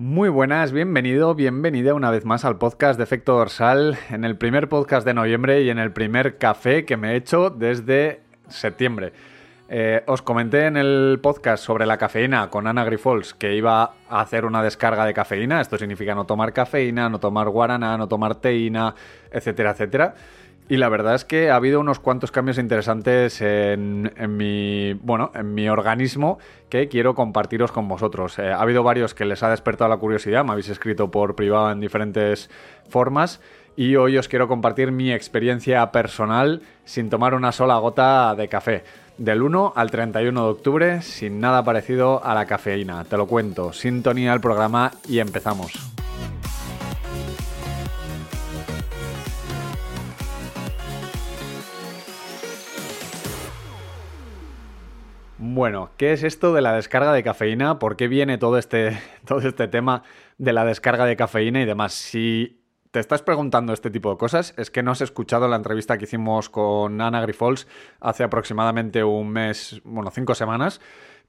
Muy 0.00 0.30
buenas, 0.30 0.72
bienvenido, 0.72 1.34
bienvenida 1.34 1.92
una 1.92 2.10
vez 2.10 2.24
más 2.24 2.46
al 2.46 2.56
podcast 2.56 2.96
de 2.96 3.04
Efecto 3.04 3.34
Dorsal, 3.34 3.98
en 4.08 4.24
el 4.24 4.38
primer 4.38 4.66
podcast 4.70 5.06
de 5.06 5.12
noviembre 5.12 5.60
y 5.60 5.68
en 5.68 5.78
el 5.78 5.92
primer 5.92 6.38
café 6.38 6.86
que 6.86 6.96
me 6.96 7.12
he 7.12 7.16
hecho 7.16 7.50
desde 7.50 8.22
septiembre. 8.48 9.12
Eh, 9.68 10.02
os 10.06 10.22
comenté 10.22 10.64
en 10.64 10.78
el 10.78 11.20
podcast 11.22 11.62
sobre 11.62 11.84
la 11.84 11.98
cafeína 11.98 12.48
con 12.48 12.66
Ana 12.66 12.82
Grifols 12.84 13.34
que 13.34 13.54
iba 13.54 13.92
a 14.08 14.20
hacer 14.22 14.46
una 14.46 14.62
descarga 14.62 15.04
de 15.04 15.12
cafeína. 15.12 15.60
Esto 15.60 15.76
significa 15.76 16.14
no 16.14 16.24
tomar 16.24 16.54
cafeína, 16.54 17.10
no 17.10 17.20
tomar 17.20 17.50
guaraná, 17.50 17.98
no 17.98 18.08
tomar 18.08 18.36
teína, 18.36 18.94
etcétera, 19.30 19.72
etcétera. 19.72 20.14
Y 20.70 20.76
la 20.76 20.88
verdad 20.88 21.16
es 21.16 21.24
que 21.24 21.50
ha 21.50 21.56
habido 21.56 21.80
unos 21.80 21.98
cuantos 21.98 22.30
cambios 22.30 22.56
interesantes 22.56 23.40
en, 23.40 24.08
mi, 24.36 24.94
bueno, 25.02 25.32
en 25.34 25.52
mi 25.52 25.68
organismo 25.68 26.38
que 26.68 26.86
quiero 26.86 27.16
compartiros 27.16 27.72
con 27.72 27.88
vosotros. 27.88 28.38
Eh, 28.38 28.52
ha 28.52 28.60
habido 28.60 28.84
varios 28.84 29.12
que 29.12 29.24
les 29.24 29.42
ha 29.42 29.50
despertado 29.50 29.90
la 29.90 29.96
curiosidad, 29.96 30.44
me 30.44 30.52
habéis 30.52 30.68
escrito 30.68 31.10
por 31.10 31.34
privado 31.34 31.72
en 31.72 31.80
diferentes 31.80 32.50
formas 32.88 33.40
y 33.76 33.96
hoy 33.96 34.16
os 34.16 34.28
quiero 34.28 34.46
compartir 34.46 34.92
mi 34.92 35.12
experiencia 35.12 35.90
personal 35.90 36.62
sin 36.84 37.10
tomar 37.10 37.34
una 37.34 37.50
sola 37.50 37.76
gota 37.78 38.36
de 38.36 38.46
café. 38.46 38.84
Del 39.18 39.42
1 39.42 39.72
al 39.74 39.90
31 39.90 40.40
de 40.40 40.50
octubre, 40.50 41.02
sin 41.02 41.40
nada 41.40 41.64
parecido 41.64 42.24
a 42.24 42.32
la 42.32 42.46
cafeína. 42.46 43.02
Te 43.06 43.16
lo 43.16 43.26
cuento, 43.26 43.72
sintonía 43.72 44.32
al 44.32 44.40
programa 44.40 44.92
y 45.08 45.18
empezamos. 45.18 45.99
Bueno, 55.60 55.90
¿qué 55.98 56.14
es 56.14 56.22
esto 56.22 56.54
de 56.54 56.62
la 56.62 56.72
descarga 56.72 57.12
de 57.12 57.22
cafeína? 57.22 57.78
¿Por 57.78 57.96
qué 57.96 58.08
viene 58.08 58.38
todo 58.38 58.56
este, 58.56 58.98
todo 59.26 59.40
este 59.40 59.68
tema 59.68 60.04
de 60.38 60.54
la 60.54 60.64
descarga 60.64 61.04
de 61.04 61.16
cafeína 61.16 61.60
y 61.60 61.66
demás? 61.66 61.92
Si 61.92 62.62
te 62.92 62.98
estás 62.98 63.20
preguntando 63.20 63.74
este 63.74 63.90
tipo 63.90 64.10
de 64.10 64.16
cosas, 64.16 64.54
es 64.56 64.70
que 64.70 64.82
no 64.82 64.92
has 64.92 65.02
escuchado 65.02 65.48
la 65.48 65.56
entrevista 65.56 65.98
que 65.98 66.04
hicimos 66.04 66.48
con 66.48 66.98
Ana 67.02 67.20
Grifols 67.20 67.68
hace 68.00 68.24
aproximadamente 68.24 69.04
un 69.04 69.28
mes, 69.28 69.82
bueno, 69.84 70.10
cinco 70.10 70.34
semanas. 70.34 70.80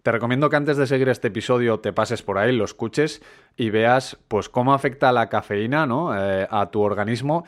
Te 0.01 0.13
recomiendo 0.13 0.49
que 0.49 0.55
antes 0.55 0.77
de 0.77 0.87
seguir 0.87 1.09
este 1.09 1.27
episodio 1.27 1.81
te 1.81 1.91
pases 1.91 2.23
por 2.23 2.37
ahí, 2.37 2.55
lo 2.55 2.63
escuches 2.63 3.21
y 3.57 3.69
veas 3.69 4.17
pues 4.29 4.47
cómo 4.47 4.73
afecta 4.73 5.11
la 5.11 5.27
cafeína 5.27 5.85
¿no? 5.85 6.17
Eh, 6.17 6.47
a 6.49 6.71
tu 6.71 6.81
organismo 6.81 7.43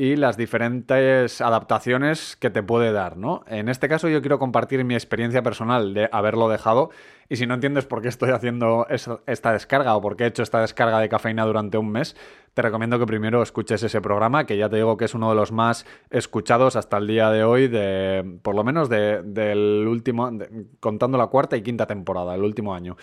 y 0.00 0.14
las 0.14 0.36
diferentes 0.36 1.40
adaptaciones 1.40 2.36
que 2.36 2.50
te 2.50 2.62
puede 2.62 2.92
dar, 2.92 3.16
¿no? 3.16 3.42
En 3.48 3.68
este 3.68 3.88
caso 3.88 4.08
yo 4.08 4.20
quiero 4.20 4.38
compartir 4.38 4.84
mi 4.84 4.94
experiencia 4.94 5.42
personal 5.42 5.92
de 5.92 6.08
haberlo 6.12 6.48
dejado 6.48 6.90
y 7.28 7.34
si 7.34 7.48
no 7.48 7.54
entiendes 7.54 7.84
por 7.84 8.00
qué 8.00 8.06
estoy 8.06 8.30
haciendo 8.30 8.86
esta 8.88 9.52
descarga 9.52 9.96
o 9.96 10.00
por 10.00 10.16
qué 10.16 10.22
he 10.22 10.26
hecho 10.28 10.44
esta 10.44 10.60
descarga 10.60 11.00
de 11.00 11.08
cafeína 11.08 11.44
durante 11.44 11.78
un 11.78 11.90
mes, 11.90 12.16
te 12.54 12.62
recomiendo 12.62 13.00
que 13.00 13.06
primero 13.06 13.42
escuches 13.42 13.82
ese 13.82 14.00
programa, 14.00 14.46
que 14.46 14.56
ya 14.56 14.68
te 14.68 14.76
digo 14.76 14.96
que 14.96 15.06
es 15.06 15.14
uno 15.14 15.30
de 15.30 15.34
los 15.34 15.50
más 15.50 15.84
escuchados 16.10 16.76
hasta 16.76 16.96
el 16.98 17.08
día 17.08 17.30
de 17.30 17.42
hoy, 17.42 17.66
de 17.66 18.38
por 18.42 18.54
lo 18.54 18.62
menos 18.62 18.88
del 18.88 19.84
último, 19.88 20.30
contando 20.78 21.18
la 21.18 21.26
cuarta 21.26 21.56
y 21.56 21.62
quinta 21.62 21.86
temporada, 21.86 22.36
el 22.36 22.44
último 22.44 22.72
año. 22.72 22.96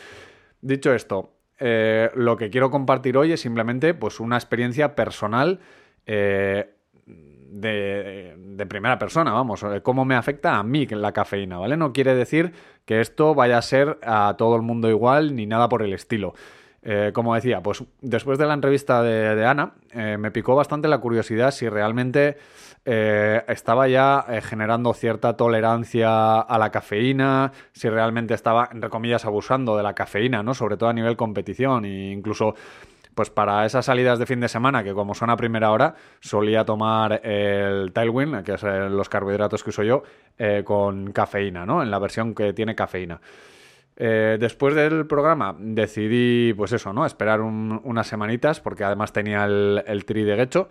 Dicho 0.62 0.94
esto, 0.94 1.34
eh, 1.60 2.10
lo 2.16 2.38
que 2.38 2.50
quiero 2.50 2.72
compartir 2.72 3.18
hoy 3.18 3.34
es 3.34 3.42
simplemente 3.42 3.94
pues, 3.94 4.22
una 4.22 4.38
experiencia 4.38 4.96
personal 4.96 5.60
eh, 6.06 6.75
de, 7.50 8.66
primera 8.68 8.98
persona, 8.98 9.32
vamos, 9.32 9.66
cómo 9.84 10.06
me 10.06 10.16
afecta 10.16 10.58
a 10.58 10.64
mí 10.64 10.86
la 10.88 11.12
cafeína, 11.12 11.58
¿vale? 11.58 11.78
No 11.78 11.94
quiere 11.94 12.16
decir 12.16 12.54
que 12.86 13.02
esto 13.02 13.36
vaya 13.36 13.58
a 13.58 13.62
ser 13.62 14.00
a 14.04 14.36
todo 14.38 14.56
el 14.56 14.62
mundo 14.62 14.90
igual 14.90 15.36
ni 15.36 15.46
nada 15.46 15.70
por 15.70 15.82
el 15.82 15.94
estilo. 15.94 16.34
Eh, 16.88 17.12
como 17.14 17.34
decía, 17.34 17.64
pues 17.64 17.84
después 18.02 18.38
de 18.38 18.46
la 18.46 18.54
entrevista 18.54 19.02
de, 19.02 19.44
Ana, 19.44 19.74
eh, 19.92 20.18
me 20.20 20.30
picó 20.30 20.56
bastante 20.56 20.88
la 20.88 21.00
curiosidad 21.00 21.50
si 21.50 21.68
realmente 21.68 22.38
eh, 22.86 23.44
estaba 23.48 23.88
ya 23.88 24.24
generando 24.44 24.94
cierta 24.94 25.36
tolerancia 25.36 26.40
a 26.40 26.60
la 26.60 26.70
cafeína, 26.70 27.52
si 27.72 27.90
realmente 27.90 28.36
estaba, 28.36 28.70
entre 28.72 28.92
comillas, 28.92 29.26
abusando 29.26 29.76
de 29.76 29.82
la 29.82 29.96
cafeína, 29.96 30.44
¿no? 30.44 30.54
Sobre 30.54 30.78
todo 30.78 30.90
a 30.90 30.94
nivel 30.94 31.18
competición 31.18 31.86
e 31.86 32.12
incluso 32.12 32.54
pues 33.16 33.30
para 33.30 33.66
esas 33.66 33.86
salidas 33.86 34.20
de 34.20 34.26
fin 34.26 34.42
de 34.42 34.50
semana, 34.50 34.84
que 34.84 34.94
como 34.94 35.16
son 35.16 35.30
a 35.30 35.38
primera 35.38 35.72
hora, 35.72 35.96
solía 36.20 36.66
tomar 36.66 37.22
el 37.24 37.94
Tailwind, 37.94 38.44
que 38.44 38.54
es 38.54 38.64
eh, 38.64 38.90
los 38.90 39.08
carbohidratos 39.08 39.64
que 39.64 39.70
uso 39.70 39.84
yo, 39.84 40.04
eh, 40.38 40.64
con 40.66 41.12
cafeína, 41.14 41.66
¿no? 41.66 41.82
En 41.82 41.90
la 41.90 41.98
versión 41.98 42.36
que 42.36 42.52
tiene 42.52 42.76
cafeína. 42.76 43.22
Eh, 43.98 44.36
después 44.38 44.76
del 44.76 45.08
programa 45.08 45.56
decidí, 45.58 46.54
pues 46.54 46.74
eso, 46.74 46.92
¿no? 46.92 47.06
Esperar 47.06 47.40
unas 47.40 48.08
semanitas, 48.08 48.60
porque 48.60 48.84
además 48.84 49.14
tenía 49.14 49.46
el, 49.46 50.04
tri 50.06 50.24
de 50.24 50.36
Gecho. 50.36 50.70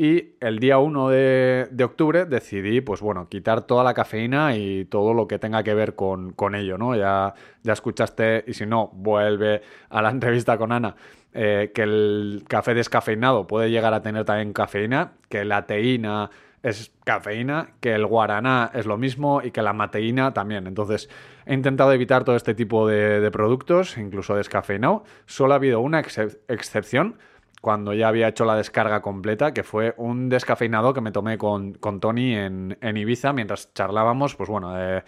Y 0.00 0.36
el 0.38 0.60
día 0.60 0.78
1 0.78 1.08
de, 1.08 1.84
octubre 1.84 2.24
decidí, 2.24 2.80
pues 2.80 3.00
bueno, 3.00 3.28
quitar 3.28 3.62
toda 3.62 3.82
la 3.82 3.94
cafeína 3.94 4.56
y 4.56 4.84
todo 4.84 5.12
lo 5.12 5.26
que 5.26 5.40
tenga 5.40 5.64
que 5.64 5.74
ver 5.74 5.96
con, 5.96 6.32
con 6.34 6.54
ello, 6.54 6.78
¿no? 6.78 6.94
Ya, 6.94 7.34
ya 7.64 7.72
escuchaste, 7.72 8.44
y 8.46 8.54
si 8.54 8.64
no, 8.64 8.92
vuelve 8.94 9.60
a 9.90 10.00
la 10.00 10.10
entrevista 10.12 10.56
con 10.56 10.70
Ana, 10.70 10.94
eh, 11.34 11.72
que 11.74 11.82
el 11.82 12.44
café 12.46 12.74
descafeinado 12.74 13.48
puede 13.48 13.72
llegar 13.72 13.92
a 13.92 14.00
tener 14.00 14.24
también 14.24 14.52
cafeína, 14.52 15.14
que 15.28 15.44
la 15.44 15.66
teína 15.66 16.30
es 16.62 16.92
cafeína, 17.02 17.70
que 17.80 17.92
el 17.92 18.06
guaraná 18.06 18.70
es 18.74 18.86
lo 18.86 18.98
mismo 18.98 19.42
y 19.42 19.50
que 19.50 19.62
la 19.62 19.72
mateína 19.72 20.32
también. 20.32 20.68
Entonces, 20.68 21.08
he 21.44 21.54
intentado 21.54 21.92
evitar 21.92 22.22
todo 22.22 22.36
este 22.36 22.54
tipo 22.54 22.86
de, 22.86 23.28
productos, 23.32 23.98
incluso 23.98 24.36
descafeinado. 24.36 25.02
Solo 25.26 25.54
ha 25.54 25.56
habido 25.56 25.80
una 25.80 25.98
excepción 26.00 27.16
cuando 27.60 27.92
ya 27.94 28.08
había 28.08 28.28
hecho 28.28 28.44
la 28.44 28.56
descarga 28.56 29.02
completa, 29.02 29.52
que 29.52 29.62
fue 29.62 29.94
un 29.96 30.28
descafeinado 30.28 30.94
que 30.94 31.00
me 31.00 31.12
tomé 31.12 31.38
con, 31.38 31.74
Tony 32.00 32.34
en, 32.34 32.76
Ibiza 32.80 33.32
mientras 33.32 33.72
charlábamos, 33.74 34.36
pues 34.36 34.48
bueno, 34.48 34.74
de, 34.74 35.02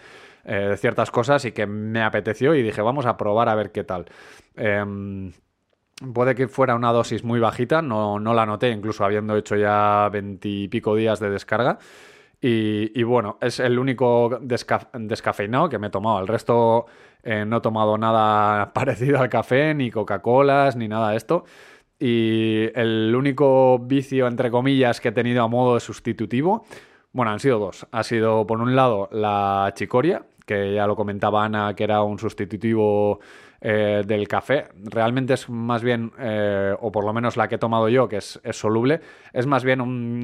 eh, 0.45 0.75
ciertas 0.77 1.11
cosas 1.11 1.45
y 1.45 1.51
que 1.51 1.65
me 1.65 2.03
apeteció 2.03 2.55
y 2.55 2.63
dije, 2.63 2.81
vamos 2.81 3.05
a 3.05 3.17
probar 3.17 3.49
a 3.49 3.55
ver 3.55 3.71
qué 3.71 3.83
tal. 3.83 4.05
Em, 4.55 5.31
Puede 6.13 6.33
que 6.33 6.47
fuera 6.47 6.75
una 6.75 6.91
dosis 6.91 7.23
muy 7.23 7.39
bajita, 7.39 7.83
no, 7.83 8.19
no 8.19 8.33
la 8.33 8.47
noté, 8.47 8.69
incluso 8.71 9.05
habiendo 9.05 9.37
hecho 9.37 9.55
ya 9.55 10.09
veintipico 10.11 10.95
días 10.95 11.19
de 11.19 11.29
descarga. 11.29 11.77
Y, 12.43 13.03
bueno, 13.03 13.37
es 13.39 13.59
el 13.59 13.77
único 13.77 14.39
descafeinado 14.41 15.69
que 15.69 15.77
me 15.77 15.87
he 15.87 15.89
tomado. 15.91 16.19
El 16.19 16.27
resto 16.27 16.87
eh, 17.21 17.45
no 17.45 17.57
he 17.57 17.61
tomado 17.61 17.99
nada 17.99 18.73
parecido 18.73 19.19
al 19.19 19.29
café, 19.29 19.75
ni 19.75 19.91
Coca-Colas, 19.91 20.75
ni 20.75 20.87
nada 20.87 21.11
de 21.11 21.17
esto. 21.17 21.45
Y 22.03 22.67
el 22.73 23.13
único 23.15 23.77
vicio, 23.77 24.25
entre 24.25 24.49
comillas, 24.49 24.99
que 24.99 25.09
he 25.09 25.11
tenido 25.11 25.43
a 25.43 25.47
modo 25.47 25.75
de 25.75 25.81
sustitutivo, 25.81 26.65
bueno, 27.13 27.31
han 27.31 27.39
sido 27.39 27.59
dos. 27.59 27.85
Ha 27.91 28.01
sido, 28.03 28.47
por 28.47 28.59
un 28.59 28.75
lado, 28.75 29.07
la 29.11 29.71
chicoria, 29.75 30.23
que 30.43 30.73
ya 30.73 30.87
lo 30.87 30.95
comentaba 30.95 31.45
Ana, 31.45 31.75
que 31.75 31.83
era 31.83 32.01
un 32.01 32.17
sustitutivo 32.17 33.19
eh, 33.63 34.01
del 34.07 34.27
café. 34.27 34.69
Realmente 34.83 35.35
es 35.35 35.47
más 35.47 35.83
bien, 35.83 36.11
eh, 36.17 36.73
o 36.79 36.91
por 36.91 37.05
lo 37.05 37.13
menos 37.13 37.37
la 37.37 37.47
que 37.47 37.55
he 37.55 37.57
tomado 37.59 37.89
yo, 37.89 38.07
que 38.07 38.17
es, 38.17 38.39
soluble, 38.53 39.01
es 39.33 39.45
más 39.45 39.63
bien 39.63 39.81
un. 39.81 40.23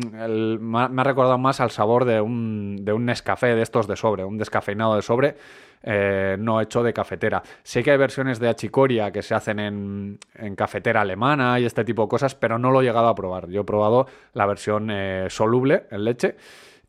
me 0.60 1.02
ha 1.02 1.04
recordado 1.04 1.38
más 1.38 1.60
al 1.60 1.70
sabor 1.70 2.06
de 2.06 2.20
un, 2.20 2.84
de 2.84 2.94
un 2.94 3.06
Nescafé 3.06 3.54
de 3.54 3.62
estos 3.62 3.86
de 3.86 3.96
sobre, 3.96 4.26
un 4.26 4.40
descafeinado 4.40 4.96
de 4.96 5.04
sobre. 5.04 5.36
Eh, 5.84 6.36
no 6.40 6.60
hecho 6.60 6.82
de 6.82 6.92
cafetera. 6.92 7.44
Sé 7.62 7.84
que 7.84 7.92
hay 7.92 7.98
versiones 7.98 8.40
de 8.40 8.50
achicoria 8.50 9.12
que 9.12 9.22
se 9.22 9.36
hacen 9.36 9.60
en, 9.60 10.18
en, 10.34 10.56
cafetera 10.56 11.02
alemana 11.02 11.60
y 11.60 11.66
este 11.66 11.86
tipo 11.86 12.02
de 12.02 12.08
cosas, 12.08 12.34
pero 12.34 12.58
no 12.58 12.72
lo 12.72 12.82
he 12.82 12.86
llegado 12.86 13.08
a 13.08 13.14
probar. 13.14 13.50
Yo 13.50 13.62
he 13.62 13.66
probado 13.66 14.08
la 14.34 14.48
versión 14.48 14.92
soluble 15.30 15.84
en 15.92 16.04
leche 16.04 16.36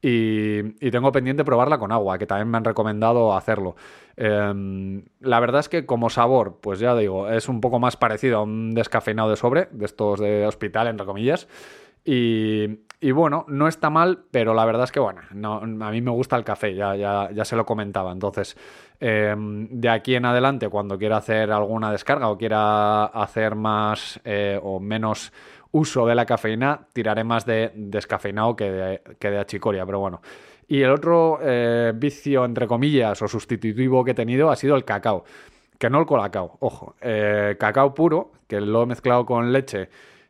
y, 0.01 0.91
tengo 0.91 1.11
pendiente 1.11 1.45
probarla 1.45 1.79
con 1.79 1.91
agua, 1.93 2.19
que 2.19 2.27
también 2.27 2.49
me 2.49 2.57
han 2.57 2.65
recomendado 2.65 3.37
hacerlo. 3.37 3.75
Em, 4.17 5.03
la 5.21 5.41
verdad 5.41 5.61
es 5.61 5.69
que 5.69 5.87
como 5.87 6.11
sabor, 6.11 6.59
pues 6.61 6.79
ya 6.79 6.95
digo, 6.95 7.29
es 7.29 7.49
un 7.49 7.61
poco 7.61 7.79
más 7.79 7.97
parecido 7.97 8.39
a 8.39 8.43
un 8.43 8.75
descafeinado 8.75 9.31
de 9.31 9.37
sobre, 9.37 9.69
de 9.73 9.85
estos 9.85 10.21
de 10.21 10.47
hospital, 10.47 10.87
entre 10.89 11.07
comillas. 11.07 11.49
Y, 12.05 13.11
bueno, 13.13 13.45
no 13.49 13.69
está 13.69 13.91
mal, 13.91 14.25
pero 14.31 14.55
la 14.55 14.65
verdad 14.65 14.85
es 14.85 14.93
que, 14.93 15.01
bueno, 15.01 15.21
no, 15.35 15.57
a 15.57 15.91
mí 15.91 16.01
me 16.01 16.11
gusta 16.11 16.37
el 16.37 16.45
café, 16.45 16.75
ya, 16.75 16.97
ya, 16.97 17.31
ya 17.33 17.45
se 17.45 17.55
lo 17.55 17.67
comentaba. 17.67 18.13
Entonces, 18.13 18.57
em, 18.99 19.69
de 19.69 19.91
aquí 19.91 20.15
en 20.15 20.25
adelante, 20.25 20.69
cuando 20.71 20.97
quiera 20.97 21.19
hacer 21.19 21.53
alguna 21.53 21.93
descarga 21.93 22.29
o 22.31 22.39
quiera 22.39 23.05
hacer 23.05 23.57
más 23.57 24.21
eh, 24.25 24.59
o 24.63 24.81
menos 24.81 25.33
uso 25.73 26.07
de 26.07 26.15
la 26.15 26.27
cafeína, 26.27 26.89
tiraré 26.93 27.25
más 27.25 27.45
de 27.45 27.73
descafeinado 27.75 28.57
que 28.57 28.71
de, 28.71 29.03
que 29.19 29.31
de 29.31 29.39
achicoria, 29.39 29.85
pero 29.85 30.01
bueno. 30.01 30.21
Y 30.69 30.83
el 30.83 30.91
otro 30.91 31.39
eh, 31.43 31.93
vicio, 31.95 32.45
entre 32.45 32.67
comillas, 32.67 33.21
o 33.23 33.27
sustitutivo 33.27 34.05
que 34.05 34.11
he 34.11 34.15
tenido 34.15 34.51
ha 34.51 34.57
sido 34.57 34.77
el 34.77 34.85
cacao. 34.85 35.25
Que 35.79 35.89
no 35.89 35.99
el 35.99 36.07
colacao, 36.07 36.59
ojo. 36.61 36.95
Eh, 37.01 37.57
cacao 37.59 37.95
puro, 37.95 38.33
que 38.47 38.61
lo 38.61 38.83
he 38.83 38.87
mezclado 38.87 39.25
con 39.25 39.51
leche 39.51 39.89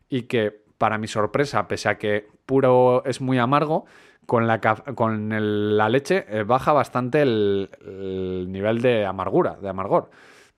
y 0.08 0.22
que, 0.22 0.62
para 0.78 0.96
mi 0.96 1.08
sorpresa, 1.08 1.66
pese 1.66 1.88
a 1.88 1.98
que 1.98 2.28
puro 2.46 3.04
es 3.04 3.20
muy 3.20 3.38
amargo, 3.38 3.86
con 4.26 4.46
la, 4.46 4.60
con 4.60 5.76
la 5.76 5.88
leche 5.88 6.26
eh, 6.28 6.44
baja 6.44 6.72
bastante 6.72 7.22
el, 7.22 8.46
nivel 8.48 8.80
de 8.80 9.06
amargura, 9.06 9.56
de 9.60 9.68
amargor. 9.68 10.10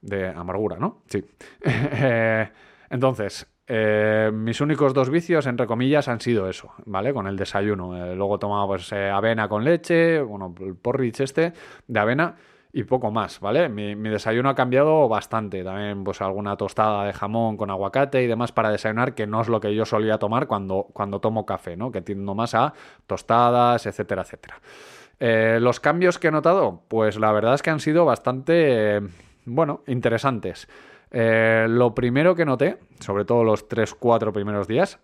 De 0.03 0.29
amargura, 0.29 0.76
¿no? 0.76 1.03
Sí. 1.06 1.25
entonces, 2.91 3.47
eh, 3.73 4.33
mis 4.35 4.61
únicos 4.61 4.93
dos 4.93 5.11
vicios, 5.11 5.47
entre 5.47 5.65
comillas, 5.65 6.09
han 6.09 6.21
sido 6.21 6.49
eso, 6.49 6.73
¿vale? 6.87 7.15
Con 7.15 7.29
el 7.29 7.37
desayuno. 7.37 7.97
Eh, 7.97 8.17
luego 8.17 8.37
tomaba 8.37 8.67
pues 8.67 8.91
eh, 8.91 9.09
avena 9.09 9.49
con 9.49 9.63
leche, 9.63 10.21
bueno, 10.23 10.53
el 10.59 10.75
porridge 10.75 11.21
este 11.21 11.53
de 11.87 12.01
avena 12.01 12.35
y 12.73 12.83
poco 12.83 13.13
más, 13.13 13.39
¿vale? 13.39 13.69
Mi, 13.69 13.95
desayuno 13.95 14.49
ha 14.49 14.57
cambiado 14.57 15.09
bastante. 15.09 15.63
También 15.63 16.03
pues 16.03 16.21
alguna 16.21 16.57
tostada 16.57 17.05
de 17.05 17.13
jamón 17.13 17.57
con 17.57 17.71
aguacate 17.71 18.21
y 18.25 18.27
demás 18.27 18.51
para 18.51 18.73
desayunar, 18.73 19.15
que 19.15 19.29
no 19.29 19.41
es 19.41 19.47
lo 19.47 19.61
que 19.61 19.73
yo 19.73 19.87
solía 19.87 20.19
tomar 20.19 20.49
cuando, 20.49 20.89
cuando 20.93 21.21
tomo 21.21 21.47
café, 21.47 21.77
¿no? 21.77 21.93
Que 21.93 22.03
tiendo 22.03 22.35
más 22.35 22.57
a 22.57 22.75
tostadas, 23.07 23.87
etcétera, 23.87 24.23
etcétera. 24.23 24.61
los 25.61 25.79
cambios 25.79 26.19
que 26.19 26.27
he 26.27 26.33
notado, 26.33 26.83
pues 26.89 27.21
la 27.21 27.31
verdad 27.31 27.55
es 27.55 27.63
que 27.63 27.71
han 27.71 27.79
sido 27.79 28.05
bastante, 28.05 29.01
bueno, 29.45 29.85
interesantes. 29.87 30.67
Eh, 31.11 31.67
lo 31.69 31.95
primero 31.95 32.35
que 32.35 32.45
noté, 32.45 32.79
sobre 33.01 33.25
todo 33.25 33.45
los 33.45 33.69
3-4 33.69 34.33
primeros 34.33 34.69
días, 34.69 34.99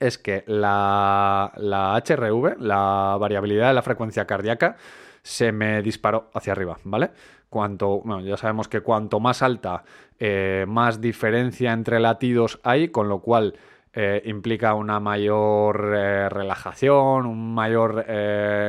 es 0.00 0.18
que 0.18 0.44
la, 0.46 1.52
la, 1.56 2.02
HRV, 2.04 2.60
la 2.60 3.16
variabilidad 3.18 3.68
de 3.68 3.74
la 3.74 3.82
frecuencia 3.82 4.26
cardíaca, 4.26 4.76
se 5.22 5.52
me 5.52 5.82
disparó 5.82 6.30
hacia 6.34 6.52
arriba, 6.52 6.78
¿vale? 6.84 7.10
Cuanto, 7.48 8.00
bueno, 8.00 8.20
ya 8.20 8.36
sabemos 8.36 8.68
que 8.68 8.80
cuanto 8.80 9.20
más 9.20 9.42
alta, 9.42 9.84
eh, 10.18 10.64
más 10.68 11.00
diferencia 11.00 11.72
entre 11.72 12.00
latidos 12.00 12.60
hay, 12.62 12.88
con 12.88 13.08
lo 13.08 13.20
cual 13.20 13.54
eh, 13.96 14.22
implica 14.26 14.74
una 14.74 15.00
mayor 15.00 15.80
relajación, 15.80 17.26
un 17.26 17.54
mayor, 17.54 18.06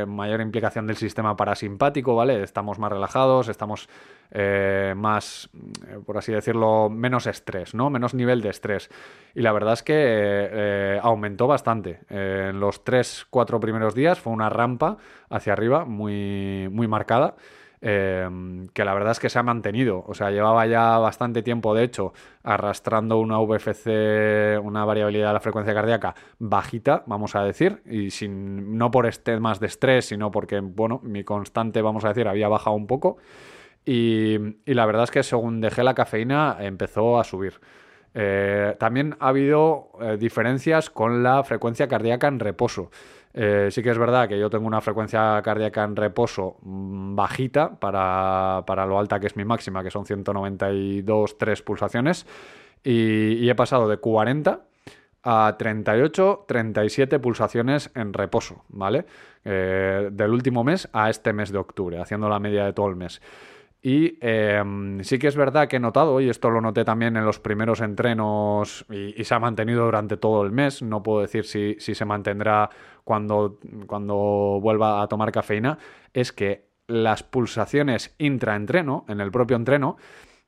mayor 0.07 0.41
implicación 0.41 0.87
del 0.87 0.97
sistema 0.97 1.35
parasimpático, 1.35 2.15
¿vale? 2.15 2.41
Estamos 2.41 2.79
más 2.79 2.91
relajados, 2.91 3.49
estamos 3.49 3.87
eh, 4.29 4.93
más, 4.97 5.49
eh, 5.87 5.99
por 6.05 6.17
así 6.17 6.33
decirlo, 6.33 6.89
menos 6.89 7.27
estrés, 7.27 7.73
¿no? 7.73 7.89
Menos 7.89 8.13
nivel 8.13 8.41
de 8.41 8.49
estrés. 8.49 8.89
Y 9.33 9.41
la 9.41 9.53
verdad 9.53 9.73
es 9.73 9.83
que 9.83 9.93
eh, 9.95 10.99
aumentó 11.01 11.47
bastante. 11.47 12.01
en 12.09 12.59
los 12.59 12.83
3-4 12.83 13.59
primeros 13.59 13.95
días 13.95 14.19
fue 14.19 14.33
una 14.33 14.49
rampa 14.49 14.97
hacia 15.29 15.53
arriba 15.53 15.85
muy, 15.85 16.67
muy 16.71 16.87
marcada. 16.87 17.35
Que 17.79 18.85
la 18.85 18.93
verdad 18.93 19.11
es 19.11 19.19
que 19.19 19.29
se 19.29 19.37
ha 19.39 19.43
mantenido. 19.43 20.03
O 20.07 20.13
sea, 20.13 20.31
llevaba 20.31 20.65
ya 20.65 20.97
bastante 20.97 21.43
tiempo, 21.43 21.75
de 21.75 21.83
hecho, 21.83 22.13
arrastrando 22.43 23.19
una 23.19 23.39
VFC, 23.39 24.59
una 24.63 24.83
variabilidad 24.85 25.27
de 25.27 25.33
la 25.33 25.39
frecuencia 25.39 25.73
cardíaca 25.73 26.15
bajita, 26.39 27.03
vamos 27.05 27.35
a 27.35 27.43
decir, 27.43 27.81
y 27.85 28.09
sin, 28.09 28.77
no 28.77 28.89
por 28.91 29.07
más 29.39 29.59
de 29.59 29.67
estrés, 29.67 30.05
sino 30.05 30.31
porque, 30.31 30.59
bueno, 30.59 30.99
mi 31.03 31.23
constante, 31.23 31.81
vamos 31.81 32.03
a 32.05 32.09
decir, 32.09 32.27
había 32.27 32.47
bajado 32.47 32.75
un 32.75 32.87
poco. 32.87 33.17
Y, 33.85 34.37
la 34.65 34.85
verdad 34.85 35.03
es 35.03 35.11
que 35.11 35.23
según 35.23 35.61
dejé 35.61 35.81
la 35.81 35.93
cafeína 35.93 36.57
empezó 36.59 37.19
a 37.19 37.23
subir. 37.23 37.53
Eh, 38.13 38.75
también 38.79 39.15
ha 39.19 39.29
habido 39.29 39.91
eh, 40.01 40.17
diferencias 40.17 40.89
con 40.89 41.23
la 41.23 41.43
frecuencia 41.43 41.87
cardíaca 41.87 42.27
en 42.27 42.39
reposo. 42.39 42.91
Eh, 43.39 43.67
sí 43.69 43.83
que 43.83 43.91
es 43.91 43.99
verdad 43.99 44.27
que 44.27 44.39
yo 44.39 44.49
tengo 44.49 44.65
una 44.65 44.81
frecuencia 44.81 45.39
cardíaca 45.43 45.83
en 45.83 45.95
reposo 45.95 46.57
mm, 46.63 47.15
bajita 47.15 47.79
para, 47.79 48.85
lo 48.87 48.97
alta 48.97 49.19
que 49.19 49.27
es 49.27 49.35
mi 49.35 49.45
máxima, 49.45 49.83
que 49.83 49.91
son 49.91 50.07
192, 50.07 51.37
3 51.37 51.61
pulsaciones, 51.61 52.25
y, 52.83 53.47
he 53.47 53.53
pasado 53.53 53.87
de 53.87 53.97
40 53.97 54.61
a 55.21 55.55
38, 55.55 56.45
37 56.47 57.19
pulsaciones 57.19 57.91
en 57.93 58.13
reposo, 58.13 58.63
¿vale? 58.69 59.05
del 59.43 60.31
último 60.31 60.65
mes 60.65 60.89
a 60.91 61.09
este 61.09 61.31
mes 61.31 61.53
de 61.53 61.57
octubre, 61.57 62.01
haciendo 62.01 62.27
la 62.27 62.39
media 62.39 62.65
de 62.65 62.73
todo 62.73 62.89
el 62.89 62.97
mes. 62.97 63.21
Y 63.87 64.17
em, 64.19 65.01
sí 65.01 65.17
que 65.17 65.29
es 65.29 65.37
verdad 65.37 65.69
que 65.69 65.77
he 65.77 65.79
notado, 65.79 66.19
y 66.19 66.29
esto 66.29 66.49
lo 66.49 66.59
noté 66.59 66.83
también 66.83 67.15
en 67.15 67.23
los 67.23 67.39
primeros 67.39 67.79
entrenos 67.79 68.85
y, 68.89 69.23
se 69.23 69.33
ha 69.33 69.39
mantenido 69.39 69.85
durante 69.85 70.17
todo 70.17 70.43
el 70.43 70.51
mes, 70.51 70.81
no 70.81 71.01
puedo 71.01 71.21
decir 71.21 71.45
si, 71.45 71.77
se 71.79 72.03
mantendrá 72.03 72.69
cuando, 73.05 73.59
cuando 73.85 74.59
vuelva 74.61 75.01
a 75.01 75.07
tomar 75.07 75.31
cafeína, 75.31 75.77
es 76.13 76.33
que 76.33 76.67
las 76.87 77.23
pulsaciones 77.23 78.13
intraentreno, 78.17 79.05
en 79.07 79.21
el 79.21 79.31
propio 79.31 79.55
entreno, 79.55 79.95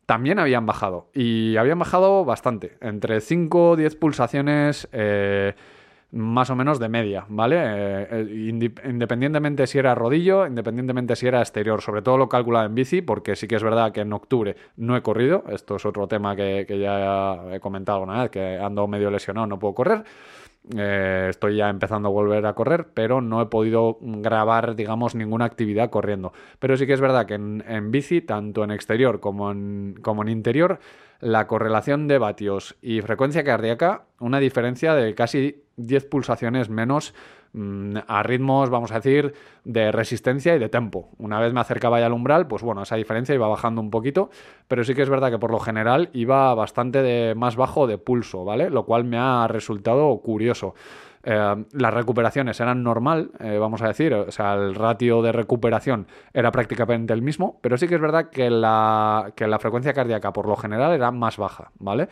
también 0.05 0.37
habían 0.37 0.65
bajado. 0.65 1.09
Y 1.13 1.55
habían 1.55 1.79
bajado 1.79 2.25
bastante, 2.25 2.77
entre 2.81 3.21
5 3.21 3.69
o 3.69 3.75
10 3.77 3.95
pulsaciones. 3.95 4.89
Eh, 4.91 5.55
más 6.11 6.49
o 6.49 6.55
menos 6.55 6.79
de 6.79 6.89
media, 6.89 7.25
¿vale? 7.29 7.57
Eh, 7.59 8.07
eh, 8.11 8.51
independientemente 8.85 9.67
si 9.67 9.77
era 9.77 9.93
rodillo, 9.93 10.47
independientemente 10.47 11.15
si 11.15 11.27
era 11.27 11.39
exterior, 11.39 11.81
sobre 11.81 12.01
todo 12.01 12.17
lo 12.17 12.27
calculado 12.27 12.65
en 12.65 12.75
bici, 12.75 13.01
porque 13.01 13.35
sí 13.35 13.47
que 13.47 13.55
es 13.55 13.63
verdad 13.63 13.91
que 13.91 14.01
en 14.01 14.13
octubre 14.13 14.55
no 14.77 14.97
he 14.97 15.01
corrido, 15.01 15.43
esto 15.49 15.75
es 15.75 15.85
otro 15.85 16.07
tema 16.07 16.35
que, 16.35 16.65
ya 16.79 17.53
he 17.53 17.59
comentado 17.59 17.99
alguna 17.99 18.23
vez, 18.23 18.31
que 18.31 18.57
ando 18.57 18.87
medio 18.87 19.11
lesionado, 19.11 19.45
no 19.45 19.59
puedo 19.59 19.75
correr. 19.75 20.03
Eh, 20.77 21.27
estoy 21.29 21.57
ya 21.57 21.69
empezando 21.69 22.09
a 22.09 22.11
volver 22.11 22.45
a 22.45 22.53
correr, 22.53 22.89
pero 22.93 23.21
no 23.21 23.41
he 23.41 23.47
podido 23.47 23.97
grabar, 24.01 24.75
digamos, 24.75 25.15
ninguna 25.15 25.45
actividad 25.45 25.89
corriendo. 25.89 26.33
Pero 26.59 26.77
sí 26.77 26.85
que 26.85 26.93
es 26.93 27.01
verdad 27.01 27.25
que 27.25 27.35
en, 27.35 27.91
bici, 27.91 28.21
tanto 28.21 28.63
en 28.63 28.71
exterior 28.71 29.19
como 29.19 29.51
en, 29.51 29.95
como 30.01 30.21
en 30.21 30.29
interior, 30.29 30.79
la 31.21 31.47
correlación 31.47 32.07
de 32.07 32.17
vatios 32.17 32.77
y 32.81 33.01
frecuencia 33.01 33.43
cardíaca, 33.43 34.03
una 34.19 34.39
diferencia 34.39 34.93
de 34.93 35.15
casi 35.15 35.63
10 35.77 36.05
pulsaciones 36.05 36.69
menos 36.69 37.13
mm, 37.53 37.97
a 38.07 38.23
ritmos, 38.23 38.69
vamos 38.69 38.91
a 38.91 38.95
decir, 38.95 39.33
de 39.63 39.91
resistencia 39.91 40.55
y 40.55 40.59
de 40.59 40.69
tempo. 40.69 41.09
Una 41.17 41.39
vez 41.39 41.53
me 41.53 41.59
acercaba 41.59 41.99
ya 41.99 42.07
al 42.07 42.13
umbral, 42.13 42.47
pues 42.47 42.63
bueno, 42.63 42.83
esa 42.83 42.95
diferencia 42.95 43.35
iba 43.35 43.47
bajando 43.47 43.81
un 43.81 43.89
poquito, 43.89 44.29
pero 44.67 44.83
sí 44.83 44.93
que 44.95 45.01
es 45.01 45.09
verdad 45.09 45.31
que 45.31 45.39
por 45.39 45.51
lo 45.51 45.59
general 45.59 46.09
iba 46.13 46.53
bastante 46.55 47.01
de 47.01 47.35
más 47.35 47.55
bajo 47.55 47.87
de 47.87 47.97
pulso, 47.97 48.45
¿vale? 48.45 48.69
Lo 48.69 48.85
cual 48.85 49.03
me 49.03 49.17
ha 49.17 49.47
resultado 49.47 50.17
curioso. 50.21 50.75
Eh, 51.23 51.65
las 51.73 51.93
recuperaciones 51.93 52.59
eran 52.59 52.81
normal, 52.81 53.31
eh, 53.39 53.57
vamos 53.57 53.81
a 53.81 53.87
decir, 53.87 54.13
o 54.13 54.31
sea, 54.31 54.53
el 54.53 54.73
ratio 54.73 55.21
de 55.21 55.33
recuperación 55.33 56.07
era 56.33 56.51
prácticamente 56.51 57.13
el 57.13 57.21
mismo, 57.21 57.59
pero 57.61 57.77
sí 57.77 57.87
que 57.87 57.95
es 57.95 58.01
verdad 58.01 58.29
que 58.29 58.49
la, 58.49 59.33
que 59.35 59.45
la 59.47 59.59
frecuencia 59.59 59.93
cardíaca 59.93 60.31
por 60.31 60.47
lo 60.47 60.55
general 60.55 60.93
era 60.93 61.11
más 61.11 61.37
baja, 61.37 61.71
¿vale? 61.77 62.07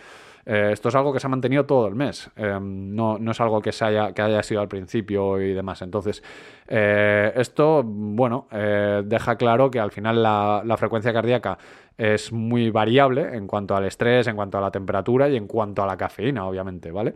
Eh, 0.50 0.70
esto 0.72 0.88
es 0.88 0.96
algo 0.96 1.12
que 1.12 1.20
se 1.20 1.28
ha 1.28 1.30
mantenido 1.30 1.66
todo 1.66 1.88
el 1.88 1.96
mes, 1.96 2.32
no, 2.38 3.18
no, 3.20 3.32
es 3.32 3.42
algo 3.42 3.62
que, 3.62 3.72
haya, 3.82 4.14
que 4.14 4.22
haya 4.22 4.42
sido 4.42 4.62
al 4.62 4.70
principio 4.70 5.42
y 5.42 5.54
demás. 5.54 5.82
Entonces, 5.82 6.24
esto, 6.68 7.84
bueno, 7.84 8.48
deja 8.50 9.36
claro 9.36 9.70
que 9.70 9.80
al 9.80 9.92
final 9.92 10.24
la, 10.24 10.62
la 10.64 10.78
frecuencia 10.78 11.12
cardíaca 11.12 11.58
es 11.98 12.32
muy 12.32 12.70
variable 12.70 13.36
en 13.36 13.46
cuanto 13.46 13.76
al 13.76 13.86
estrés, 13.86 14.28
en 14.28 14.36
cuanto 14.36 14.58
a 14.58 14.62
la 14.62 14.72
temperatura 14.72 15.28
y 15.28 15.36
en 15.36 15.48
cuanto 15.48 15.84
a 15.84 15.88
la 15.88 15.98
cafeína, 15.98 16.46
obviamente, 16.46 16.92
¿vale? 16.92 17.16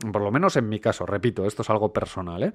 Por 0.00 0.22
lo 0.22 0.30
menos 0.32 0.56
en 0.56 0.70
mi 0.70 0.80
caso, 0.80 1.04
repito, 1.04 1.44
esto 1.44 1.60
es 1.60 1.68
algo 1.68 1.92
personal. 1.92 2.42
¿eh? 2.42 2.52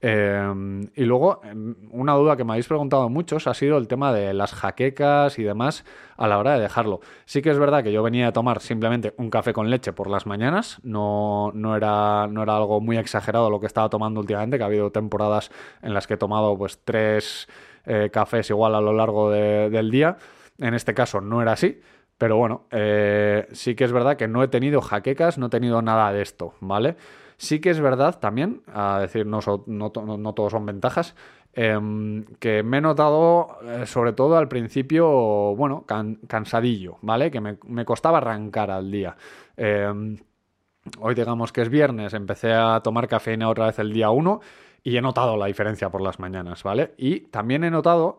Em, 0.00 0.88
y 0.94 1.04
luego, 1.04 1.42
em, 1.44 1.74
una 1.90 2.14
duda 2.14 2.34
que 2.34 2.44
me 2.44 2.52
habéis 2.52 2.66
preguntado 2.66 3.10
muchos 3.10 3.46
ha 3.46 3.52
sido 3.52 3.76
el 3.76 3.86
tema 3.88 4.10
de 4.10 4.32
las 4.32 4.54
jaquecas 4.54 5.38
y 5.38 5.42
demás 5.42 5.84
a 6.16 6.26
la 6.28 6.38
hora 6.38 6.54
de 6.54 6.60
dejarlo. 6.60 7.00
Sí 7.26 7.42
que 7.42 7.50
es 7.50 7.58
verdad 7.58 7.84
que 7.84 7.92
yo 7.92 8.02
venía 8.02 8.28
a 8.28 8.32
tomar 8.32 8.60
simplemente 8.60 9.12
un 9.18 9.28
café 9.28 9.52
con 9.52 9.68
leche 9.68 9.92
por 9.92 10.08
las 10.08 10.26
mañanas, 10.26 10.80
no, 10.82 11.52
no, 11.54 11.76
era, 11.76 12.26
no 12.26 12.42
era 12.42 12.56
algo 12.56 12.80
muy 12.80 12.96
exagerado 12.96 13.50
lo 13.50 13.60
que 13.60 13.66
estaba 13.66 13.90
tomando 13.90 14.20
últimamente, 14.20 14.56
que 14.56 14.62
ha 14.62 14.66
habido 14.66 14.90
temporadas 14.90 15.50
en 15.82 15.92
las 15.92 16.06
que 16.06 16.14
he 16.14 16.16
tomado 16.16 16.56
pues 16.56 16.80
tres 16.84 17.48
eh, 17.84 18.08
cafés 18.10 18.48
igual 18.48 18.74
a 18.74 18.80
lo 18.80 18.94
largo 18.94 19.30
del 19.30 19.90
día. 19.90 20.16
En 20.56 20.72
este 20.74 20.94
caso 20.94 21.20
no 21.20 21.42
era 21.42 21.52
así. 21.52 21.80
Pero 22.18 22.36
bueno, 22.36 22.64
eh, 22.72 23.46
sí 23.52 23.76
que 23.76 23.84
es 23.84 23.92
verdad 23.92 24.16
que 24.16 24.26
no 24.26 24.42
he 24.42 24.48
tenido 24.48 24.80
jaquecas, 24.80 25.38
no 25.38 25.46
he 25.46 25.50
tenido 25.50 25.80
nada 25.82 26.12
de 26.12 26.20
esto, 26.20 26.54
¿vale? 26.60 26.96
Sí 27.36 27.60
que 27.60 27.70
es 27.70 27.80
verdad 27.80 28.18
también, 28.18 28.62
a 28.74 28.98
decir, 28.98 29.24
no, 29.24 29.38
no, 29.66 30.34
todos 30.34 30.50
son 30.50 30.66
ventajas, 30.66 31.14
em, 31.52 32.24
que 32.40 32.64
me 32.64 32.78
he 32.78 32.80
notado, 32.80 33.58
eh, 33.62 33.86
sobre 33.86 34.12
todo 34.12 34.36
al 34.36 34.48
principio, 34.48 35.06
bueno, 35.54 35.84
cansadillo, 35.86 36.98
¿vale? 37.02 37.30
Que 37.30 37.40
me, 37.40 37.84
costaba 37.84 38.18
arrancar 38.18 38.72
al 38.72 38.90
día. 38.90 39.16
Em, 39.56 40.18
hoy 40.98 41.14
digamos 41.14 41.52
que 41.52 41.62
es 41.62 41.68
viernes, 41.68 42.14
empecé 42.14 42.52
a 42.52 42.80
tomar 42.82 43.06
cafeína 43.06 43.48
otra 43.48 43.66
vez 43.66 43.78
el 43.78 43.92
día 43.92 44.10
1 44.10 44.40
y 44.82 44.96
he 44.96 45.02
notado 45.02 45.36
la 45.36 45.46
diferencia 45.46 45.90
por 45.90 46.00
las 46.00 46.18
mañanas, 46.18 46.64
¿vale? 46.64 46.94
Y 46.96 47.20
también 47.20 47.62
he 47.62 47.70
notado 47.70 48.18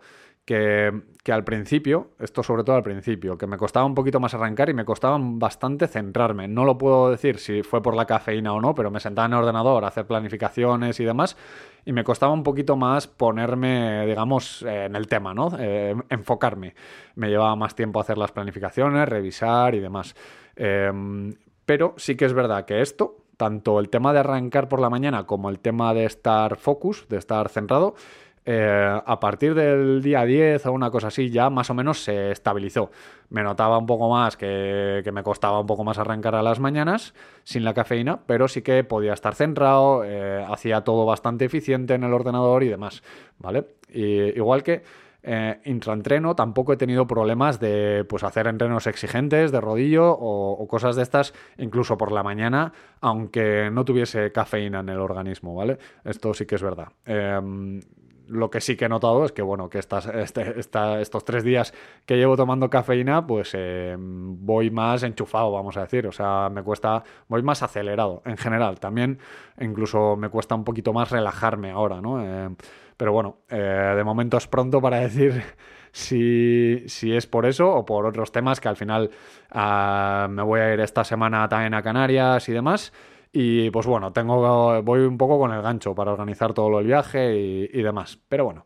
que, 0.50 1.32
al 1.32 1.44
principio, 1.44 2.08
esto 2.18 2.42
sobre 2.42 2.64
todo 2.64 2.76
al 2.76 2.82
principio, 2.82 3.38
que 3.38 3.46
me 3.46 3.56
costaba 3.56 3.86
un 3.86 3.94
poquito 3.94 4.20
más 4.20 4.34
arrancar 4.34 4.68
y 4.70 4.74
me 4.74 4.84
costaba 4.84 5.16
bastante 5.22 5.88
centrarme. 5.88 6.48
No 6.48 6.66
lo 6.66 6.76
puedo 6.76 7.12
decir 7.12 7.38
si 7.38 7.62
fue 7.62 7.84
por 7.84 7.96
la 7.96 8.08
cafeína 8.08 8.52
o 8.54 8.60
no, 8.60 8.74
pero 8.74 8.90
me 8.90 9.00
sentaba 9.00 9.28
en 9.28 9.34
el 9.34 9.40
ordenador 9.40 9.86
a 9.86 9.90
hacer 9.90 10.08
planificaciones 10.08 11.00
y 11.00 11.06
demás 11.06 11.38
y 11.86 11.94
me 11.94 12.04
costaba 12.04 12.34
un 12.34 12.42
poquito 12.42 12.76
más 12.76 13.06
ponerme, 13.06 14.08
digamos, 14.08 14.64
en 14.64 14.96
el 14.96 15.08
tema, 15.08 15.36
¿no? 15.36 15.52
Eh, 15.60 15.96
enfocarme. 16.10 16.74
Me 17.14 17.30
llevaba 17.30 17.56
más 17.56 17.76
tiempo 17.76 18.00
hacer 18.00 18.18
las 18.18 18.32
planificaciones, 18.32 19.08
revisar 19.08 19.76
y 19.76 19.80
demás. 19.80 20.16
Em, 20.56 21.36
pero 21.68 21.94
sí 21.98 22.16
que 22.16 22.26
es 22.26 22.34
verdad 22.34 22.66
que 22.66 22.82
esto, 22.82 23.18
tanto 23.38 23.80
el 23.80 23.90
tema 23.90 24.14
de 24.14 24.20
arrancar 24.20 24.68
por 24.68 24.82
la 24.82 24.90
mañana 24.90 25.28
como 25.28 25.52
el 25.52 25.60
tema 25.60 25.94
de 25.94 26.06
estar 26.06 26.58
focus, 26.58 27.08
de 27.08 27.18
estar 27.18 27.50
centrado, 27.50 27.94
eh, 28.46 29.02
a 29.06 29.20
partir 29.20 29.54
del 29.54 30.02
día 30.02 30.26
10 30.26 30.66
o 30.66 30.72
una 30.72 30.92
cosa 30.92 31.08
así 31.08 31.30
ya 31.30 31.50
más 31.50 31.70
o 31.70 31.74
menos 31.74 32.04
se 32.04 32.32
estabilizó. 32.32 32.92
Me 33.30 33.44
notaba 33.44 33.78
un 33.78 33.86
poco 33.86 34.10
más 34.10 34.38
que, 34.38 35.04
me 35.14 35.24
costaba 35.24 35.60
un 35.60 35.68
poco 35.68 35.84
más 35.84 35.98
arrancar 35.98 36.36
a 36.36 36.42
las 36.42 36.60
mañanas 36.60 37.14
sin 37.44 37.64
la 37.64 37.74
cafeína, 37.74 38.22
pero 38.26 38.48
sí 38.48 38.62
que 38.62 38.84
podía 38.84 39.14
estar 39.14 39.36
centrado, 39.36 40.04
eh, 40.04 40.46
hacía 40.48 40.82
todo 40.82 41.06
bastante 41.06 41.46
eficiente 41.46 41.94
en 41.94 42.04
el 42.04 42.14
ordenador 42.14 42.64
y 42.64 42.70
demás, 42.70 43.04
¿vale? 43.38 43.66
igual 43.92 44.62
que 44.62 44.84
eh, 45.22 45.60
intraentreno 45.66 46.34
tampoco 46.34 46.72
he 46.72 46.78
tenido 46.78 47.06
problemas 47.06 47.60
de 47.60 48.06
pues, 48.08 48.24
hacer 48.24 48.48
entrenos 48.48 48.88
exigentes 48.88 49.52
de 49.52 49.60
rodillo 49.60 50.10
o, 50.12 50.66
cosas 50.68 50.96
de 50.96 51.04
estas, 51.04 51.34
incluso 51.58 51.98
por 51.98 52.12
la 52.12 52.24
mañana, 52.24 52.72
aunque 53.02 53.70
no 53.72 53.84
tuviese 53.84 54.32
cafeína 54.32 54.80
en 54.80 54.90
el 54.90 55.00
organismo, 55.00 55.56
¿vale? 55.56 55.78
Esto 56.06 56.34
sí 56.34 56.46
que 56.46 56.56
es 56.56 56.64
verdad. 56.64 56.90
Em, 57.06 57.82
lo 58.30 58.50
que 58.50 58.62
sí 58.62 58.76
que 58.76 58.86
he 58.86 58.90
notado 58.90 59.26
es 59.26 59.32
que, 59.32 59.42
bueno, 59.42 59.70
que 59.70 59.80
estas, 59.80 60.06
este, 60.08 60.60
estos 60.60 61.26
tres 61.26 61.44
días 61.44 61.74
que 62.06 62.18
llevo 62.18 62.38
tomando 62.38 62.70
cafeína, 62.70 63.26
pues 63.26 63.52
eh, 63.54 63.96
voy 63.98 64.72
más 64.72 65.04
enchufado, 65.04 65.52
vamos 65.52 65.78
a 65.78 65.82
decir. 65.82 66.08
O 66.08 66.12
sea, 66.12 66.50
me 66.50 66.64
cuesta, 66.64 67.04
voy 67.28 67.42
más 67.44 67.64
acelerado 67.64 68.22
en 68.26 68.38
general. 68.38 68.80
También 68.80 69.20
incluso 69.60 70.16
me 70.16 70.30
cuesta 70.30 70.56
un 70.56 70.64
poquito 70.64 70.94
más 70.94 71.12
relajarme 71.12 71.72
ahora, 71.72 72.02
¿no? 72.02 72.24
Eh, 72.24 72.50
pero 72.96 73.14
bueno, 73.14 73.38
eh, 73.50 73.94
de 73.96 74.04
momento 74.04 74.38
es 74.38 74.48
pronto 74.48 74.82
para 74.82 75.00
decir 75.00 75.42
si, 75.92 76.84
si, 76.88 77.16
es 77.16 77.28
por 77.28 77.46
eso 77.46 77.70
o 77.70 77.86
por 77.86 78.06
otros 78.06 78.32
temas 78.32 78.60
que 78.60 78.68
al 78.68 78.76
final 78.76 79.10
ah, 79.52 80.28
me 80.30 80.44
voy 80.44 80.60
a 80.60 80.74
ir 80.74 80.80
esta 80.80 81.04
semana 81.04 81.48
también 81.48 81.74
a 81.74 81.82
Canarias 81.82 82.48
y 82.50 82.54
demás. 82.54 82.94
Y 83.32 83.70
pues 83.70 83.86
bueno, 83.86 84.12
tengo, 84.12 84.82
voy 84.82 85.02
un 85.02 85.18
poco 85.18 85.38
con 85.38 85.52
el 85.54 85.62
gancho 85.62 85.94
para 85.94 86.12
organizar 86.14 86.54
todo 86.54 86.80
el 86.80 86.88
viaje 86.88 87.36
y, 87.40 87.70
y 87.72 87.82
demás. 87.84 88.20
Pero 88.28 88.46
bueno, 88.46 88.66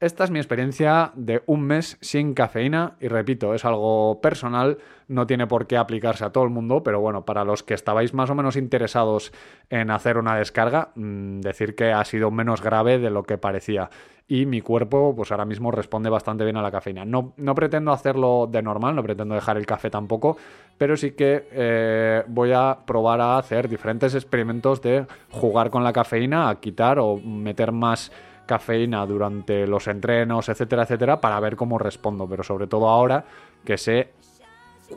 esta 0.00 0.24
es 0.24 0.30
mi 0.30 0.38
experiencia 0.38 1.12
de 1.14 1.42
un 1.44 1.62
mes 1.62 1.98
sin 2.00 2.32
cafeína 2.32 2.94
y 3.00 3.08
repito, 3.08 3.54
es 3.54 3.66
algo 3.66 4.20
personal, 4.22 4.78
no 5.08 5.26
tiene 5.26 5.46
por 5.46 5.66
qué 5.66 5.76
aplicarse 5.76 6.24
a 6.24 6.30
todo 6.30 6.44
el 6.44 6.50
mundo, 6.50 6.82
pero 6.82 7.00
bueno, 7.00 7.26
para 7.26 7.44
los 7.44 7.62
que 7.62 7.74
estabais 7.74 8.14
más 8.14 8.30
o 8.30 8.34
menos 8.34 8.56
interesados 8.56 9.30
en 9.68 9.90
hacer 9.90 10.16
una 10.16 10.36
descarga, 10.36 10.88
mm, 10.94 11.40
decir 11.40 11.74
que 11.74 11.92
ha 11.92 12.04
sido 12.06 12.30
menos 12.30 12.62
grave 12.62 12.98
de 12.98 13.10
lo 13.10 13.24
que 13.24 13.36
parecía 13.36 13.90
y 14.26 14.46
mi 14.46 14.60
cuerpo 14.60 15.12
pues 15.14 15.32
ahora 15.32 15.44
mismo 15.44 15.72
responde 15.72 16.08
bastante 16.08 16.44
bien 16.44 16.56
a 16.56 16.62
la 16.62 16.70
cafeína. 16.70 17.04
No, 17.04 17.34
no 17.36 17.54
pretendo 17.54 17.92
hacerlo 17.92 18.48
de 18.50 18.62
normal, 18.62 18.94
no 18.94 19.02
pretendo 19.02 19.34
dejar 19.34 19.58
el 19.58 19.66
café 19.66 19.90
tampoco, 19.90 20.38
pero 20.78 20.96
sí 20.96 21.10
que 21.10 21.48
eh, 21.50 22.22
voy 22.28 22.52
a 22.52 22.78
probar 22.86 23.20
a 23.20 23.36
hacer 23.36 23.68
diferentes 23.68 24.14
experimentos 24.14 24.80
de 24.80 25.04
jugar 25.30 25.68
con 25.68 25.84
la 25.84 25.92
cafeína, 25.92 26.48
a 26.48 26.60
quitar 26.60 27.00
o 27.00 27.16
meter 27.16 27.72
más 27.72 28.12
cafeína 28.50 29.06
durante 29.06 29.64
los 29.64 29.86
entrenos, 29.86 30.48
etcétera, 30.48 30.82
etcétera, 30.82 31.20
para 31.20 31.38
ver 31.38 31.54
cómo 31.54 31.78
respondo, 31.78 32.26
pero 32.28 32.42
sobre 32.42 32.66
todo 32.66 32.88
ahora 32.88 33.24
que 33.64 33.78
sé 33.78 34.10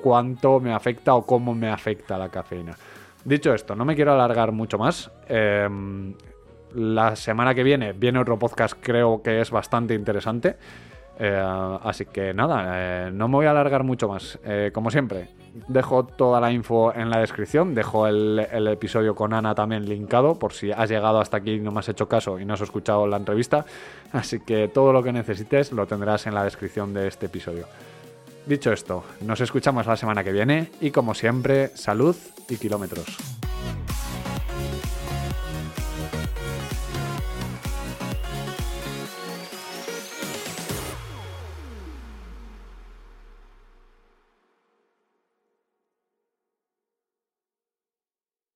cuánto 0.02 0.60
me 0.60 0.74
afecta 0.74 1.14
o 1.14 1.24
cómo 1.24 1.54
me 1.54 1.70
afecta 1.70 2.18
la 2.18 2.30
cafeína. 2.30 2.76
Dicho 3.24 3.54
esto, 3.54 3.76
no 3.76 3.86
me 3.86 3.96
quiero 3.96 4.12
alargar 4.12 4.52
mucho 4.52 4.80
más. 4.80 5.12
Em, 5.28 6.16
la 6.74 7.16
semana 7.16 7.54
que 7.54 7.62
viene 7.62 7.94
viene 7.94 8.18
otro 8.18 8.40
podcast, 8.40 8.74
creo 8.82 9.22
que 9.22 9.40
es 9.40 9.52
bastante 9.52 9.94
interesante. 9.94 10.58
Eh, 11.20 11.80
así 11.84 12.06
que 12.06 12.34
nada, 12.34 13.08
eh, 13.08 13.12
no 13.12 13.28
me 13.28 13.36
voy 13.36 13.46
a 13.46 13.52
alargar 13.52 13.84
mucho 13.84 14.08
más. 14.08 14.40
Eh, 14.44 14.72
como 14.74 14.90
siempre, 14.90 15.30
dejo 15.68 16.06
toda 16.06 16.42
la 16.42 16.52
info 16.52 16.94
en 16.94 17.10
la 17.10 17.20
descripción, 17.20 17.76
dejo 17.76 18.08
el, 18.08 18.68
episodio 18.68 19.14
con 19.14 19.34
Ana 19.34 19.54
también 19.54 19.88
linkado 19.88 20.40
por 20.40 20.54
si 20.54 20.72
has 20.72 20.90
llegado 20.90 21.20
hasta 21.20 21.38
aquí 21.38 21.54
y 21.54 21.60
no 21.60 21.72
me 21.72 21.80
has 21.80 21.90
hecho 21.90 22.08
caso 22.08 22.40
y 22.40 22.46
no 22.46 22.56
has 22.56 22.62
escuchado 22.62 23.06
la 23.08 23.18
entrevista. 23.18 23.66
Así 24.12 24.40
que 24.40 24.68
todo 24.68 24.92
lo 24.94 25.04
que 25.04 25.14
necesites 25.14 25.72
lo 25.72 25.86
tendrás 25.86 26.28
en 26.28 26.34
la 26.34 26.44
descripción 26.44 26.94
de 26.94 27.08
este 27.08 27.28
episodio. 27.28 27.68
Dicho 28.46 28.74
esto, 28.74 29.06
nos 29.22 29.40
escuchamos 29.40 29.86
la 29.86 29.96
semana 29.96 30.24
que 30.24 30.34
viene 30.34 30.70
y 30.82 30.92
como 30.92 31.14
siempre, 31.14 31.70
salud 31.70 32.16
y 32.50 32.58
kilómetros. 32.58 33.43